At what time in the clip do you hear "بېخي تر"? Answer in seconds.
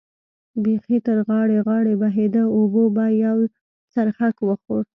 0.63-1.17